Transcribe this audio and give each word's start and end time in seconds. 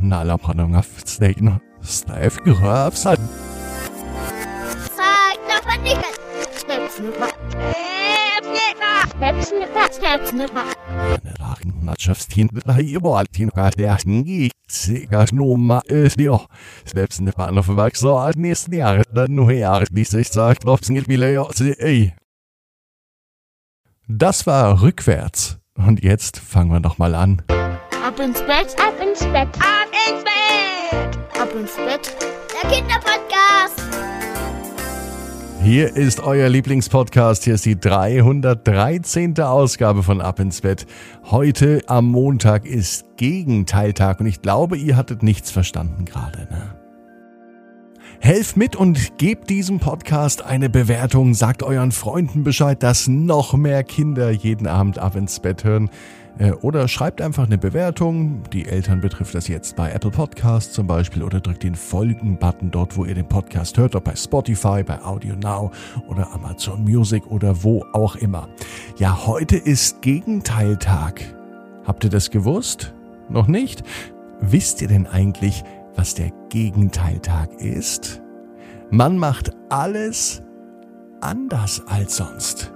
Nalapanong 0.00 0.76
auf 0.76 0.88
Stein. 1.06 1.60
Steif 1.82 2.36
Grafsat. 2.44 3.20
Sag 4.96 5.38
doch 5.48 5.66
mal 5.66 5.78
nicht. 5.82 6.04
Stepsnipper. 6.58 7.28
Stepsnipper. 9.16 9.92
Stepsnipper. 9.92 10.64
Lachen 11.38 11.84
Mannschaftstin 11.84 12.48
Ibaltin 12.66 13.48
Raderni. 13.50 14.50
Sigas 14.68 15.32
Nummer 15.32 15.82
ist 15.86 16.20
ja. 16.20 16.40
Selbst 16.84 17.20
eine 17.20 17.32
Bahn 17.32 17.58
auf 17.58 17.68
Wachser 17.68 18.16
als 18.16 18.36
nächsten 18.36 18.74
Jahr. 18.74 19.02
Dann 19.12 19.34
nur 19.34 19.50
her, 19.50 19.84
wie 19.90 20.04
sich 20.04 20.28
sagt, 20.28 20.62
klopfen 20.62 20.94
nicht 20.94 21.08
wieder 21.08 21.30
ja. 21.30 21.46
Ey. 21.78 22.14
Das 24.06 24.46
war 24.46 24.82
rückwärts. 24.82 25.58
Und 25.74 26.02
jetzt 26.02 26.38
fangen 26.38 26.72
wir 26.72 26.80
noch 26.80 26.98
mal 26.98 27.14
an. 27.14 27.42
Ab 28.08 28.20
ins 28.20 28.40
Bett. 28.40 28.74
Ab 28.80 28.94
ins 29.02 29.20
Bett. 29.20 29.48
Ab 29.58 29.90
ins 30.08 30.24
Bett. 30.24 31.18
Ab 31.38 31.54
ins 31.54 31.76
Bett. 31.76 32.16
Der 32.54 32.70
Kinderpodcast. 32.70 33.82
Hier 35.62 35.94
ist 35.94 36.20
euer 36.20 36.48
Lieblingspodcast. 36.48 37.44
Hier 37.44 37.52
ist 37.52 37.66
die 37.66 37.78
313. 37.78 39.38
Ausgabe 39.40 40.02
von 40.02 40.22
Ab 40.22 40.40
ins 40.40 40.62
Bett. 40.62 40.86
Heute 41.24 41.82
am 41.86 42.06
Montag 42.06 42.64
ist 42.64 43.04
Gegenteiltag 43.18 44.20
und 44.20 44.26
ich 44.26 44.40
glaube, 44.40 44.78
ihr 44.78 44.96
hattet 44.96 45.22
nichts 45.22 45.50
verstanden 45.50 46.06
gerade. 46.06 46.48
Ne? 46.50 46.77
Helft 48.20 48.56
mit 48.56 48.74
und 48.74 49.16
gebt 49.18 49.48
diesem 49.48 49.78
Podcast 49.78 50.44
eine 50.44 50.68
Bewertung. 50.68 51.34
Sagt 51.34 51.62
euren 51.62 51.92
Freunden 51.92 52.42
Bescheid, 52.42 52.82
dass 52.82 53.06
noch 53.06 53.54
mehr 53.54 53.84
Kinder 53.84 54.30
jeden 54.30 54.66
Abend 54.66 54.98
ab 54.98 55.14
ins 55.14 55.38
Bett 55.38 55.62
hören. 55.62 55.88
Äh, 56.38 56.52
Oder 56.52 56.88
schreibt 56.88 57.22
einfach 57.22 57.46
eine 57.46 57.58
Bewertung. 57.58 58.42
Die 58.52 58.66
Eltern 58.66 59.00
betrifft 59.00 59.34
das 59.34 59.46
jetzt 59.48 59.76
bei 59.76 59.92
Apple 59.92 60.10
Podcasts 60.10 60.72
zum 60.72 60.86
Beispiel. 60.86 61.22
Oder 61.22 61.40
drückt 61.40 61.62
den 61.62 61.76
Folgen-Button 61.76 62.70
dort, 62.72 62.96
wo 62.96 63.04
ihr 63.04 63.14
den 63.14 63.28
Podcast 63.28 63.78
hört. 63.78 63.94
Ob 63.94 64.04
bei 64.04 64.16
Spotify, 64.16 64.82
bei 64.82 65.00
Audio 65.02 65.36
Now 65.36 65.70
oder 66.08 66.32
Amazon 66.32 66.82
Music 66.82 67.24
oder 67.28 67.62
wo 67.62 67.84
auch 67.92 68.16
immer. 68.16 68.48
Ja, 68.98 69.26
heute 69.26 69.56
ist 69.56 70.02
Gegenteiltag. 70.02 71.22
Habt 71.84 72.04
ihr 72.04 72.10
das 72.10 72.30
gewusst? 72.30 72.94
Noch 73.28 73.46
nicht? 73.46 73.84
Wisst 74.40 74.82
ihr 74.82 74.88
denn 74.88 75.06
eigentlich, 75.06 75.64
was 75.98 76.14
der 76.14 76.30
Gegenteiltag 76.48 77.60
ist? 77.60 78.22
Man 78.90 79.18
macht 79.18 79.50
alles 79.68 80.42
anders 81.20 81.82
als 81.86 82.16
sonst. 82.16 82.72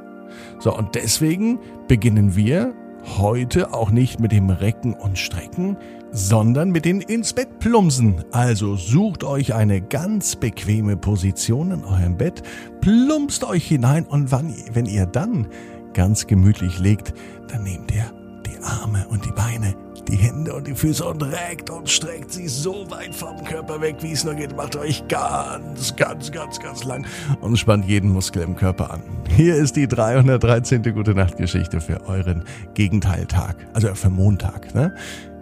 So, 0.59 0.77
und 0.77 0.97
deswegen 0.97 1.61
beginnen 1.87 2.35
wir 2.35 2.75
heute 3.17 3.73
auch 3.73 3.91
nicht 3.91 4.19
mit 4.19 4.33
dem 4.33 4.51
Recken 4.51 4.95
und 4.95 5.19
Strecken, 5.19 5.77
sondern 6.11 6.71
mit 6.71 6.85
den 6.85 7.01
ins 7.01 7.33
Bett 7.33 7.61
plumpsen. 7.61 8.25
Also 8.33 8.75
sucht 8.75 9.23
euch 9.23 9.55
eine 9.55 9.81
ganz 9.81 10.35
bequeme 10.35 10.97
Position 10.97 11.71
in 11.71 11.85
eurem 11.85 12.17
Bett, 12.17 12.43
plumpst 12.81 13.45
euch 13.45 13.67
hinein 13.67 14.05
und 14.05 14.33
wann, 14.33 14.53
wenn 14.73 14.87
ihr 14.87 15.07
dann 15.07 15.47
ganz 15.95 16.27
gemütlich 16.27 16.81
legt, 16.81 17.15
dann 17.49 17.63
nehmt 17.63 17.93
ihr 17.93 18.22
Arme 18.65 19.07
und 19.09 19.25
die 19.25 19.33
Beine, 19.33 19.75
die 20.09 20.17
Hände 20.17 20.55
und 20.55 20.67
die 20.67 20.75
Füße 20.75 21.05
und 21.05 21.23
reckt 21.23 21.71
und 21.71 21.89
streckt 21.89 22.33
sie 22.33 22.49
so 22.49 22.91
weit 22.91 23.15
vom 23.15 23.43
Körper 23.45 23.81
weg, 23.81 23.97
wie 24.01 24.13
es 24.13 24.25
nur 24.25 24.35
geht. 24.35 24.57
Macht 24.57 24.77
euch 24.77 25.07
ganz, 25.09 25.95
ganz, 25.97 26.33
ganz, 26.33 26.59
ganz 26.61 26.85
lang 26.85 27.07
und 27.41 27.57
spannt 27.57 27.87
jeden 27.87 28.11
Muskel 28.11 28.43
im 28.43 28.57
Körper 28.57 28.91
an. 28.91 29.03
Hier 29.29 29.57
ist 29.57 29.77
die 29.77 29.89
313. 29.89 30.83
Gute 30.95 31.15
Nacht 31.15 31.37
Geschichte 31.37 31.81
für 31.81 32.07
euren 32.07 32.45
Gegenteiltag, 32.75 33.57
also 33.75 33.95
für 33.95 34.11
Montag. 34.11 34.75
Ne? 34.75 34.95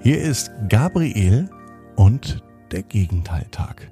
Hier 0.03 0.21
ist 0.21 0.51
Gabriel 0.69 1.49
und 1.97 2.43
der 2.73 2.83
Gegenteiltag. 2.83 3.91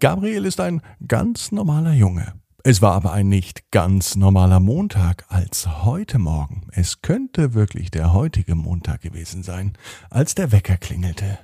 Gabriel 0.00 0.44
ist 0.44 0.60
ein 0.60 0.82
ganz 1.06 1.50
normaler 1.52 1.92
Junge. 1.92 2.34
Es 2.66 2.80
war 2.80 2.92
aber 2.92 3.12
ein 3.12 3.28
nicht 3.28 3.70
ganz 3.72 4.16
normaler 4.16 4.58
Montag 4.58 5.26
als 5.28 5.84
heute 5.84 6.18
Morgen. 6.18 6.66
Es 6.72 7.02
könnte 7.02 7.52
wirklich 7.52 7.90
der 7.90 8.14
heutige 8.14 8.54
Montag 8.54 9.02
gewesen 9.02 9.42
sein, 9.42 9.74
als 10.08 10.34
der 10.34 10.50
Wecker 10.50 10.78
klingelte. 10.78 11.38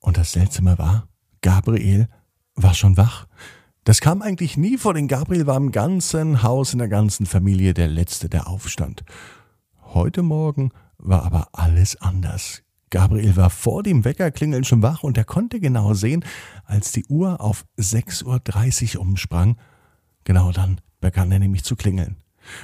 Und 0.00 0.16
das 0.16 0.32
Seltsame 0.32 0.78
war, 0.78 1.06
Gabriel 1.42 2.08
war 2.56 2.74
schon 2.74 2.96
wach. 2.96 3.28
Das 3.84 4.00
kam 4.00 4.20
eigentlich 4.20 4.56
nie 4.56 4.78
vor, 4.78 4.94
denn 4.94 5.06
Gabriel 5.06 5.46
war 5.46 5.56
im 5.56 5.70
ganzen 5.70 6.42
Haus, 6.42 6.72
in 6.72 6.80
der 6.80 6.88
ganzen 6.88 7.24
Familie 7.24 7.72
der 7.72 7.86
Letzte, 7.86 8.28
der 8.28 8.48
aufstand. 8.48 9.04
Heute 9.80 10.22
Morgen 10.24 10.72
war 10.96 11.22
aber 11.22 11.50
alles 11.52 11.94
anders. 12.00 12.64
Gabriel 12.90 13.36
war 13.36 13.50
vor 13.50 13.84
dem 13.84 14.04
Weckerklingeln 14.04 14.64
schon 14.64 14.82
wach 14.82 15.04
und 15.04 15.16
er 15.16 15.24
konnte 15.24 15.60
genau 15.60 15.94
sehen, 15.94 16.24
als 16.64 16.90
die 16.90 17.04
Uhr 17.06 17.40
auf 17.40 17.64
6.30 17.78 18.96
Uhr 18.96 19.02
umsprang. 19.02 19.56
Genau 20.28 20.52
dann 20.52 20.78
begann 21.00 21.32
er 21.32 21.38
nämlich 21.38 21.64
zu 21.64 21.74
klingeln. 21.74 22.18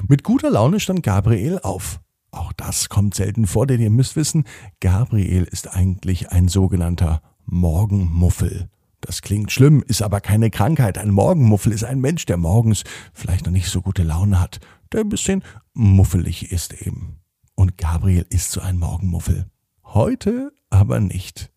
Mit 0.07 0.23
guter 0.23 0.51
Laune 0.51 0.81
stand 0.81 1.03
Gabriel 1.03 1.61
auf. 1.63 1.99
Auch 2.31 2.53
das 2.53 2.91
kommt 2.91 3.15
selten 3.15 3.47
vor, 3.47 3.67
denn 3.67 3.81
ihr 3.81 3.89
müsst 3.89 4.17
wissen, 4.17 4.45
Gabriel 4.81 5.45
ist 5.45 5.75
eigentlich 5.75 6.31
ein 6.31 6.49
sogenannter 6.49 7.23
Morgenmuffel. 7.47 8.69
Das 9.01 9.23
klingt 9.23 9.51
schlimm, 9.51 9.83
ist 9.89 10.03
aber 10.03 10.21
keine 10.21 10.51
Krankheit. 10.51 10.99
Ein 10.99 11.09
Morgenmuffel 11.09 11.73
ist 11.73 11.85
ein 11.85 12.03
Mensch, 12.03 12.27
der 12.27 12.37
morgens 12.37 12.85
vielleicht 13.15 13.47
noch 13.47 13.53
nicht 13.53 13.71
so 13.71 13.81
gute 13.81 14.03
Laune 14.03 14.41
hat, 14.41 14.61
der 14.93 15.01
ein 15.01 15.09
bisschen 15.09 15.43
muffelig 15.73 16.53
ist 16.53 16.75
eben. 16.83 17.21
Und 17.55 17.79
Gabriel 17.79 18.27
ist 18.29 18.53
so 18.53 18.61
ein 18.61 18.77
Morgenmuffel. 18.77 19.47
Heute 19.85 20.53
aber 20.69 21.01
nicht. 21.01 21.51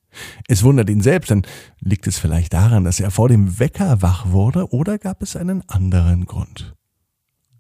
Es 0.48 0.64
wundert 0.64 0.90
ihn 0.90 1.02
selbst, 1.02 1.30
denn 1.30 1.44
liegt 1.80 2.08
es 2.08 2.18
vielleicht 2.18 2.54
daran, 2.54 2.84
dass 2.84 3.00
er 3.00 3.12
vor 3.12 3.30
dem 3.30 3.60
Wecker 3.60 4.02
wach 4.02 4.32
wurde 4.32 4.72
oder 4.72 4.98
gab 4.98 5.22
es 5.22 5.36
einen 5.36 5.68
anderen 5.70 6.26
Grund? 6.26 6.76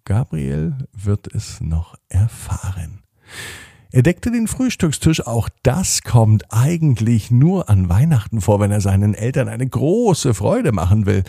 Gabriel 0.05 0.77
wird 0.93 1.33
es 1.33 1.59
noch 1.59 1.95
erfahren. 2.07 3.01
Er 3.91 4.03
deckte 4.03 4.31
den 4.31 4.47
Frühstückstisch, 4.47 5.25
auch 5.25 5.49
das 5.63 6.01
kommt 6.01 6.45
eigentlich 6.51 7.31
nur 7.31 7.69
an 7.69 7.89
Weihnachten 7.89 8.41
vor, 8.41 8.59
wenn 8.59 8.71
er 8.71 8.81
seinen 8.81 9.13
Eltern 9.13 9.47
eine 9.47 9.67
große 9.67 10.33
Freude 10.33 10.71
machen 10.71 11.05
will. 11.05 11.23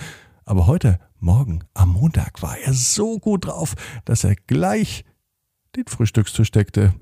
Aber 0.44 0.66
heute, 0.66 0.98
morgen, 1.20 1.64
am 1.74 1.90
Montag 1.90 2.42
war 2.42 2.58
er 2.58 2.72
so 2.72 3.18
gut 3.18 3.46
drauf, 3.46 3.74
dass 4.04 4.24
er 4.24 4.34
gleich 4.34 5.04
den 5.76 5.86
Frühstückstisch 5.86 6.50
deckte. 6.50 6.94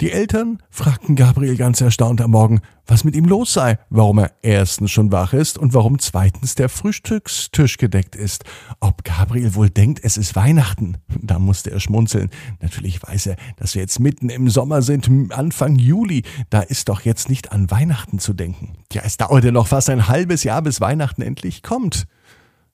Die 0.00 0.10
Eltern 0.10 0.58
fragten 0.70 1.16
Gabriel 1.16 1.56
ganz 1.56 1.80
erstaunt 1.80 2.20
am 2.20 2.32
Morgen, 2.32 2.60
was 2.86 3.04
mit 3.04 3.14
ihm 3.14 3.24
los 3.24 3.52
sei, 3.52 3.78
warum 3.90 4.18
er 4.18 4.32
erstens 4.42 4.90
schon 4.90 5.12
wach 5.12 5.32
ist 5.32 5.58
und 5.58 5.74
warum 5.74 5.98
zweitens 5.98 6.54
der 6.54 6.68
Frühstückstisch 6.68 7.76
gedeckt 7.76 8.16
ist. 8.16 8.44
Ob 8.80 9.04
Gabriel 9.04 9.54
wohl 9.54 9.70
denkt, 9.70 10.00
es 10.02 10.16
ist 10.16 10.34
Weihnachten? 10.34 10.98
Da 11.20 11.38
musste 11.38 11.70
er 11.70 11.80
schmunzeln. 11.80 12.30
Natürlich 12.60 13.02
weiß 13.02 13.26
er, 13.26 13.36
dass 13.56 13.74
wir 13.74 13.82
jetzt 13.82 14.00
mitten 14.00 14.28
im 14.28 14.48
Sommer 14.48 14.82
sind, 14.82 15.08
Anfang 15.32 15.76
Juli. 15.76 16.22
Da 16.50 16.60
ist 16.60 16.88
doch 16.88 17.02
jetzt 17.02 17.28
nicht 17.28 17.52
an 17.52 17.70
Weihnachten 17.70 18.18
zu 18.18 18.32
denken. 18.32 18.72
Ja, 18.92 19.02
es 19.04 19.16
dauerte 19.16 19.52
noch 19.52 19.68
fast 19.68 19.88
ein 19.90 20.08
halbes 20.08 20.42
Jahr, 20.42 20.62
bis 20.62 20.80
Weihnachten 20.80 21.22
endlich 21.22 21.62
kommt. 21.62 22.06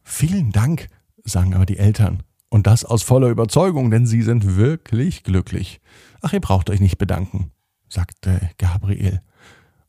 Vielen 0.02 0.52
Dank, 0.52 0.88
sagen 1.24 1.54
aber 1.54 1.66
die 1.66 1.78
Eltern. 1.78 2.22
Und 2.48 2.66
das 2.66 2.86
aus 2.86 3.02
voller 3.02 3.28
Überzeugung, 3.28 3.90
denn 3.90 4.06
sie 4.06 4.22
sind 4.22 4.56
wirklich 4.56 5.22
glücklich. 5.22 5.80
Ach, 6.20 6.32
ihr 6.32 6.40
braucht 6.40 6.70
euch 6.70 6.80
nicht 6.80 6.98
bedanken, 6.98 7.52
sagte 7.88 8.50
Gabriel. 8.58 9.22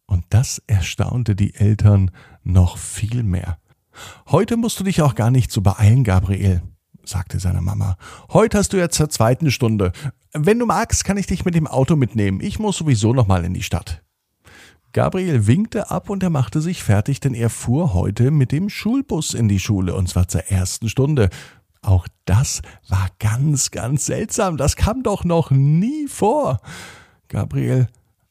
Und 0.06 0.26
das 0.30 0.62
erstaunte 0.68 1.36
die 1.36 1.56
Eltern 1.56 2.12
noch 2.44 2.78
viel 2.78 3.24
mehr. 3.24 3.60
Heute 4.28 4.58
musst 4.58 4.80
du 4.80 4.84
dich 4.84 5.02
auch 5.02 5.16
gar 5.16 5.32
nicht 5.32 5.52
so 5.52 5.62
beeilen, 5.62 6.04
Gabriel, 6.04 6.62
sagte 7.04 7.40
seine 7.40 7.62
Mama. 7.62 7.98
Heute 8.32 8.58
hast 8.58 8.74
du 8.74 8.78
ja 8.78 8.90
zur 8.90 9.10
zweiten 9.10 9.52
Stunde. 9.52 9.92
Wenn 10.34 10.60
du 10.60 10.66
magst, 10.66 11.04
kann 11.04 11.18
ich 11.18 11.28
dich 11.28 11.46
mit 11.46 11.56
dem 11.56 11.68
Auto 11.68 11.96
mitnehmen. 11.96 12.40
Ich 12.42 12.60
muss 12.60 12.78
sowieso 12.78 13.14
noch 13.14 13.28
mal 13.28 13.44
in 13.46 13.54
die 13.54 13.64
Stadt. 13.64 14.04
Gabriel 14.92 15.46
winkte 15.46 15.92
ab 15.92 16.10
und 16.10 16.24
er 16.24 16.32
machte 16.32 16.62
sich 16.62 16.84
fertig, 16.84 17.20
denn 17.20 17.36
er 17.36 17.52
fuhr 17.52 17.94
heute 17.94 18.32
mit 18.32 18.52
dem 18.52 18.70
Schulbus 18.70 19.36
in 19.36 19.48
die 19.48 19.60
Schule 19.60 19.94
und 19.94 20.10
zwar 20.10 20.28
zur 20.28 20.46
ersten 20.46 20.90
Stunde. 20.90 21.30
Auch 21.82 22.08
das 22.26 22.62
war 22.88 23.08
ganz, 23.20 23.72
ganz 23.72 24.06
seltsam. 24.06 24.58
Das 24.58 24.76
kam 24.76 25.04
doch 25.04 25.24
noch 25.24 25.52
nie 25.52 26.08
vor. 26.08 26.60
Gabriel 27.28 27.88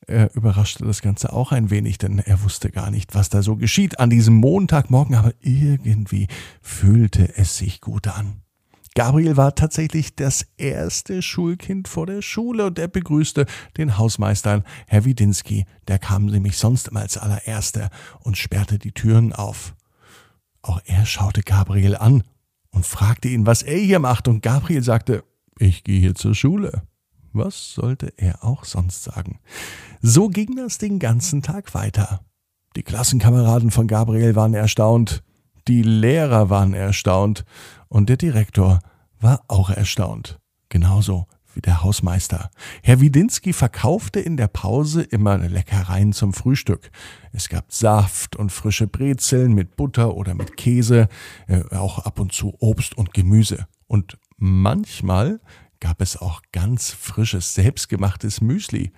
er 0.08 0.34
überraschte 0.34 0.86
das 0.86 1.02
Ganze 1.02 1.34
auch 1.34 1.52
ein 1.52 1.68
wenig, 1.70 1.98
denn 1.98 2.18
er 2.18 2.42
wusste 2.42 2.70
gar 2.70 2.90
nicht, 2.90 3.14
was 3.14 3.28
da 3.28 3.42
so 3.42 3.56
geschieht 3.56 4.00
an 4.00 4.08
diesem 4.08 4.36
Montagmorgen, 4.36 5.14
aber 5.14 5.32
irgendwie 5.40 6.28
fühlte 6.62 7.36
es 7.36 7.58
sich 7.58 7.82
gut 7.82 8.08
an. 8.08 8.40
Gabriel 8.94 9.36
war 9.36 9.54
tatsächlich 9.54 10.16
das 10.16 10.46
erste 10.56 11.20
Schulkind 11.20 11.88
vor 11.88 12.06
der 12.06 12.22
Schule 12.22 12.66
und 12.66 12.78
er 12.78 12.88
begrüßte 12.88 13.44
den 13.76 13.98
Hausmeister 13.98 14.64
Herr 14.86 15.04
Widinski. 15.04 15.66
Der 15.86 15.98
kam 15.98 16.24
nämlich 16.24 16.56
sonst 16.56 16.88
immer 16.88 17.00
als 17.00 17.18
allererster 17.18 17.90
und 18.20 18.38
sperrte 18.38 18.78
die 18.78 18.92
Türen 18.92 19.34
auf. 19.34 19.74
Auch 20.62 20.80
er 20.86 21.04
schaute 21.04 21.42
Gabriel 21.42 21.96
an 21.96 22.24
und 22.78 22.86
fragte 22.86 23.26
ihn, 23.26 23.44
was 23.44 23.62
er 23.62 23.76
hier 23.76 23.98
macht, 23.98 24.28
und 24.28 24.40
Gabriel 24.40 24.84
sagte, 24.84 25.25
ich 25.58 25.82
gehe 25.82 25.98
hier 25.98 26.14
zur 26.14 26.36
Schule. 26.36 26.82
Was 27.32 27.75
sollte 27.75 28.12
er 28.16 28.44
auch 28.44 28.64
sonst 28.64 29.02
sagen? 29.02 29.40
So 30.00 30.28
ging 30.28 30.54
das 30.54 30.78
den 30.78 31.00
ganzen 31.00 31.42
Tag 31.42 31.75
weiter. 31.75 32.20
Die 32.76 32.84
Klassenkameraden 32.84 33.72
von 33.72 33.88
Gabriel 33.88 34.36
waren 34.36 34.54
erstaunt, 34.54 35.25
die 35.66 35.82
Lehrer 35.82 36.50
waren 36.50 36.72
erstaunt 36.72 37.44
und 37.88 38.08
der 38.08 38.16
Direktor 38.16 38.78
war 39.19 39.42
auch 39.48 39.70
erstaunt. 39.70 40.38
Genauso 40.69 41.26
wie 41.54 41.60
der 41.60 41.82
Hausmeister. 41.82 42.50
Herr 42.82 43.00
Widinski 43.00 43.52
verkaufte 43.52 44.20
in 44.20 44.36
der 44.36 44.48
Pause 44.48 45.02
immer 45.02 45.38
Leckereien 45.38 46.12
zum 46.12 46.32
Frühstück. 46.32 46.90
Es 47.32 47.48
gab 47.48 47.72
Saft 47.72 48.36
und 48.36 48.52
frische 48.52 48.86
Brezeln 48.86 49.54
mit 49.54 49.76
Butter 49.76 50.14
oder 50.14 50.34
mit 50.34 50.56
Käse, 50.56 51.08
äh, 51.46 51.62
auch 51.74 52.00
ab 52.00 52.20
und 52.20 52.32
zu 52.32 52.54
Obst 52.60 52.96
und 52.96 53.12
Gemüse. 53.14 53.66
Und 53.86 54.18
manchmal 54.36 55.40
gab 55.80 56.00
es 56.02 56.16
auch 56.16 56.42
ganz 56.52 56.90
frisches, 56.90 57.54
selbstgemachtes 57.54 58.40
Müsli. 58.40 58.92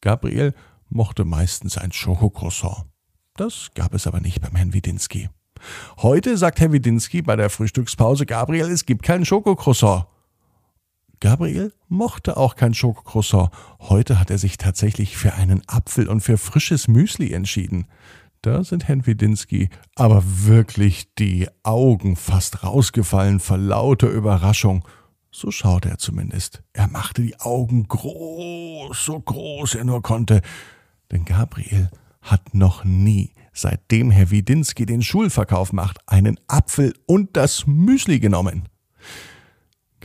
Gabriel 0.00 0.54
mochte 0.88 1.24
meistens 1.24 1.78
ein 1.78 1.92
Schokocroissant. 1.92 2.84
Das 3.36 3.70
gab 3.74 3.94
es 3.94 4.06
aber 4.06 4.20
nicht 4.20 4.40
beim 4.40 4.54
Herrn 4.54 4.72
Widinski. 4.72 5.28
Heute 5.98 6.36
sagt 6.36 6.60
Herr 6.60 6.72
Widinski 6.72 7.22
bei 7.22 7.36
der 7.36 7.50
Frühstückspause, 7.50 8.26
Gabriel, 8.26 8.70
es 8.70 8.86
gibt 8.86 9.02
kein 9.02 9.24
Schokocroissant. 9.24 10.06
Gabriel 11.20 11.72
mochte 11.88 12.36
auch 12.36 12.56
kein 12.56 12.74
Schokocroissant. 12.74 13.50
Heute 13.80 14.18
hat 14.18 14.30
er 14.30 14.38
sich 14.38 14.58
tatsächlich 14.58 15.16
für 15.16 15.34
einen 15.34 15.62
Apfel 15.66 16.08
und 16.08 16.20
für 16.20 16.38
frisches 16.38 16.88
Müsli 16.88 17.32
entschieden. 17.32 17.86
Da 18.42 18.62
sind 18.62 18.86
Herrn 18.86 19.06
Widinski 19.06 19.70
aber 19.94 20.22
wirklich 20.24 21.12
die 21.14 21.48
Augen 21.62 22.16
fast 22.16 22.62
rausgefallen 22.62 23.40
vor 23.40 23.58
lauter 23.58 24.08
Überraschung. 24.08 24.86
So 25.32 25.50
schaute 25.50 25.88
er 25.88 25.98
zumindest. 25.98 26.62
Er 26.72 26.86
machte 26.86 27.22
die 27.22 27.40
Augen 27.40 27.88
groß, 27.88 29.04
so 29.04 29.18
groß 29.18 29.74
er 29.74 29.84
nur 29.84 30.02
konnte. 30.02 30.42
Denn 31.10 31.24
Gabriel 31.24 31.90
hat 32.22 32.54
noch 32.54 32.84
nie, 32.84 33.32
seitdem 33.52 34.10
Herr 34.10 34.30
Widinski 34.30 34.86
den 34.86 35.02
Schulverkauf 35.02 35.72
macht, 35.72 35.98
einen 36.06 36.38
Apfel 36.46 36.94
und 37.06 37.36
das 37.36 37.66
Müsli 37.66 38.20
genommen. 38.20 38.68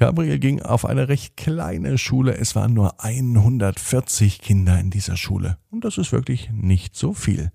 Gabriel 0.01 0.39
ging 0.39 0.63
auf 0.63 0.83
eine 0.83 1.09
recht 1.09 1.37
kleine 1.37 1.99
Schule. 1.99 2.35
Es 2.35 2.55
waren 2.55 2.73
nur 2.73 3.03
140 3.03 4.41
Kinder 4.41 4.79
in 4.79 4.89
dieser 4.89 5.15
Schule. 5.15 5.59
Und 5.69 5.85
das 5.85 5.99
ist 5.99 6.11
wirklich 6.11 6.49
nicht 6.51 6.95
so 6.95 7.13
viel. 7.13 7.51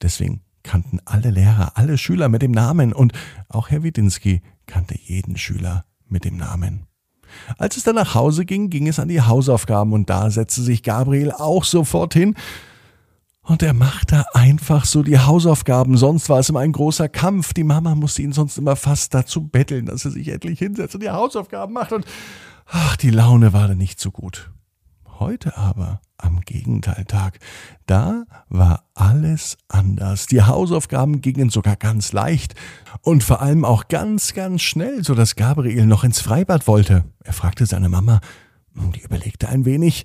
Deswegen 0.00 0.40
kannten 0.62 1.00
alle 1.04 1.30
Lehrer, 1.30 1.72
alle 1.74 1.98
Schüler 1.98 2.28
mit 2.28 2.42
dem 2.42 2.52
Namen 2.52 2.92
und 2.92 3.12
auch 3.48 3.70
Herr 3.70 3.82
Widinski 3.82 4.40
kannte 4.66 4.94
jeden 5.02 5.36
Schüler 5.36 5.84
mit 6.06 6.24
dem 6.24 6.36
Namen. 6.36 6.86
Als 7.58 7.76
es 7.76 7.82
dann 7.82 7.96
nach 7.96 8.14
Hause 8.14 8.44
ging, 8.44 8.70
ging 8.70 8.86
es 8.86 9.00
an 9.00 9.08
die 9.08 9.22
Hausaufgaben 9.22 9.92
und 9.92 10.08
da 10.10 10.30
setzte 10.30 10.62
sich 10.62 10.84
Gabriel 10.84 11.32
auch 11.32 11.64
sofort 11.64 12.14
hin 12.14 12.36
und 13.50 13.64
er 13.64 13.74
machte 13.74 14.24
einfach 14.32 14.84
so 14.84 15.02
die 15.02 15.18
Hausaufgaben. 15.18 15.96
Sonst 15.96 16.28
war 16.28 16.38
es 16.38 16.48
immer 16.48 16.60
ein 16.60 16.70
großer 16.70 17.08
Kampf. 17.08 17.52
Die 17.52 17.64
Mama 17.64 17.96
musste 17.96 18.22
ihn 18.22 18.32
sonst 18.32 18.58
immer 18.58 18.76
fast 18.76 19.12
dazu 19.12 19.48
betteln, 19.48 19.86
dass 19.86 20.04
er 20.04 20.12
sich 20.12 20.28
endlich 20.28 20.60
hinsetzt 20.60 20.94
und 20.94 21.02
die 21.02 21.10
Hausaufgaben 21.10 21.74
macht. 21.74 21.92
Und 21.92 22.04
ach, 22.66 22.96
die 22.96 23.10
Laune 23.10 23.52
war 23.52 23.66
da 23.66 23.74
nicht 23.74 23.98
so 23.98 24.12
gut. 24.12 24.52
Heute 25.18 25.56
aber, 25.56 26.00
am 26.16 26.42
Gegenteiltag, 26.42 27.40
da 27.86 28.22
war 28.48 28.84
alles 28.94 29.58
anders. 29.66 30.26
Die 30.26 30.42
Hausaufgaben 30.42 31.20
gingen 31.20 31.50
sogar 31.50 31.74
ganz 31.74 32.12
leicht 32.12 32.54
und 33.02 33.24
vor 33.24 33.42
allem 33.42 33.64
auch 33.64 33.88
ganz, 33.88 34.32
ganz 34.32 34.62
schnell, 34.62 35.02
so 35.02 35.16
dass 35.16 35.34
Gabriel 35.34 35.86
noch 35.86 36.04
ins 36.04 36.20
Freibad 36.20 36.68
wollte. 36.68 37.04
Er 37.24 37.32
fragte 37.32 37.66
seine 37.66 37.88
Mama, 37.88 38.20
die 38.94 39.00
überlegte 39.00 39.48
ein 39.48 39.64
wenig, 39.64 40.04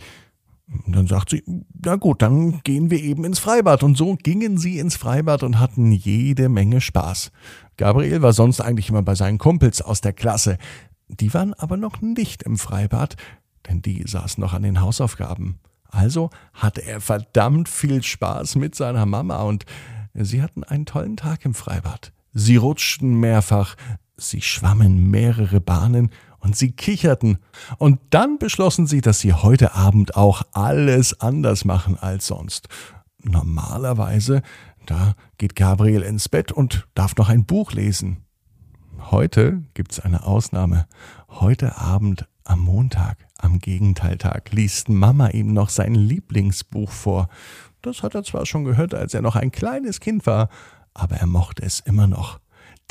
und 0.68 0.96
dann 0.96 1.08
sagt 1.08 1.30
sie, 1.30 1.44
na 1.84 1.96
gut, 1.96 2.22
dann 2.22 2.62
gehen 2.64 2.90
wir 2.90 3.00
eben 3.00 3.24
ins 3.24 3.40
Freibad. 3.40 3.84
Und 3.84 3.98
so 3.98 4.16
gingen 4.16 4.58
sie 4.58 4.80
ins 4.80 4.96
Freibad 4.96 5.44
und 5.44 5.60
hatten 5.60 5.92
jede 5.92 6.50
Menge 6.50 6.82
Spaß. 6.82 7.32
Gabriel 7.78 8.22
war 8.22 8.34
sonst 8.34 8.62
eigentlich 8.62 8.90
immer 8.90 9.04
bei 9.04 9.16
seinen 9.16 9.38
Kumpels 9.38 9.82
aus 9.82 10.02
der 10.02 10.14
Klasse. 10.14 10.58
Die 11.08 11.34
waren 11.34 11.54
aber 11.54 11.78
noch 11.78 12.02
nicht 12.02 12.44
im 12.44 12.58
Freibad, 12.58 13.16
denn 13.68 13.82
die 13.82 14.04
saßen 14.08 14.42
noch 14.42 14.54
an 14.54 14.64
den 14.64 14.82
Hausaufgaben. 14.82 15.60
Also 15.84 16.32
hatte 16.54 16.84
er 16.84 17.00
verdammt 17.00 17.70
viel 17.70 18.02
Spaß 18.02 18.56
mit 18.56 18.74
seiner 18.74 19.06
Mama 19.06 19.44
und 19.44 19.66
sie 20.14 20.42
hatten 20.42 20.64
einen 20.64 20.86
tollen 20.86 21.16
Tag 21.16 21.46
im 21.46 21.54
Freibad. 21.54 22.12
Sie 22.34 22.56
rutschten 22.56 23.20
mehrfach, 23.20 23.76
sie 24.18 24.42
schwammen 24.42 25.10
mehrere 25.12 25.62
Bahnen 25.62 26.10
und 26.46 26.56
sie 26.56 26.72
kicherten. 26.72 27.40
Und 27.78 28.00
dann 28.12 28.38
beschlossen 28.38 28.86
sie, 28.86 29.02
dass 29.02 29.20
sie 29.20 29.34
heute 29.34 29.74
Abend 29.74 30.16
auch 30.16 30.44
alles 30.54 31.20
anders 31.20 31.66
machen 31.66 31.98
als 32.00 32.28
sonst. 32.28 32.70
Normalerweise, 33.24 34.44
da 34.86 35.16
geht 35.40 35.56
Gabriel 35.56 36.04
ins 36.04 36.30
Bett 36.30 36.52
und 36.52 36.88
darf 36.94 37.16
noch 37.16 37.30
ein 37.30 37.46
Buch 37.46 37.74
lesen. 37.74 38.18
Heute 39.10 39.64
gibt's 39.74 40.00
eine 40.00 40.24
Ausnahme. 40.24 40.88
Heute 41.28 41.78
Abend 41.78 42.28
am 42.44 42.60
Montag, 42.60 43.18
am 43.40 43.58
Gegenteiltag, 43.58 44.52
liest 44.52 44.88
Mama 44.88 45.30
ihm 45.30 45.52
noch 45.52 45.70
sein 45.70 45.96
Lieblingsbuch 45.96 46.92
vor. 46.92 47.28
Das 47.82 48.04
hat 48.04 48.14
er 48.14 48.24
zwar 48.24 48.46
schon 48.46 48.66
gehört, 48.66 48.94
als 48.94 49.16
er 49.16 49.24
noch 49.24 49.36
ein 49.36 49.52
kleines 49.52 50.00
Kind 50.00 50.28
war, 50.28 50.50
aber 50.94 51.16
er 51.16 51.28
mochte 51.28 51.64
es 51.64 51.80
immer 51.80 52.06
noch. 52.06 52.40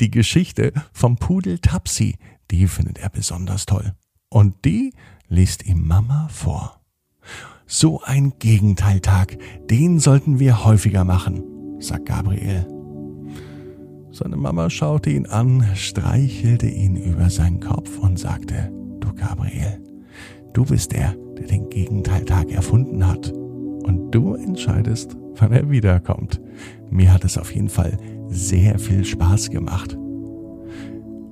Die 0.01 0.11
Geschichte 0.11 0.73
vom 0.91 1.15
Pudel 1.15 1.59
Tapsi, 1.59 2.17
die 2.51 2.67
findet 2.67 2.97
er 2.99 3.09
besonders 3.09 3.65
toll. 3.65 3.93
Und 4.29 4.65
die 4.65 4.93
liest 5.27 5.65
ihm 5.65 5.87
Mama 5.87 6.27
vor. 6.29 6.81
So 7.65 8.01
ein 8.03 8.33
Gegenteiltag, 8.37 9.37
den 9.69 9.99
sollten 9.99 10.39
wir 10.39 10.65
häufiger 10.65 11.03
machen, 11.03 11.43
sagt 11.79 12.05
Gabriel. 12.05 12.67
Seine 14.11 14.37
Mama 14.37 14.69
schaute 14.69 15.09
ihn 15.09 15.25
an, 15.25 15.65
streichelte 15.73 16.67
ihn 16.67 16.95
über 16.95 17.29
seinen 17.29 17.59
Kopf 17.59 17.97
und 17.97 18.17
sagte, 18.17 18.71
du 18.99 19.13
Gabriel, 19.13 19.81
du 20.53 20.63
bist 20.63 20.93
der, 20.93 21.15
der 21.37 21.47
den 21.47 21.69
Gegenteiltag 21.69 22.51
erfunden 22.51 23.05
hat. 23.05 23.31
Und 23.31 24.11
du 24.11 24.35
entscheidest, 24.35 25.17
wann 25.35 25.51
er 25.51 25.69
wiederkommt. 25.69 26.39
Mir 26.89 27.11
hat 27.11 27.25
es 27.25 27.37
auf 27.37 27.53
jeden 27.53 27.69
Fall 27.69 27.97
sehr 28.29 28.79
viel 28.79 29.03
Spaß 29.03 29.49
gemacht. 29.49 29.97